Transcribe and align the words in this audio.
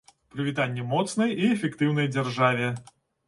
Прывітанне 0.35 0.85
моцнай 0.93 1.35
і 1.35 1.45
эфектыўнай 1.57 2.11
дзяржаве! 2.17 2.73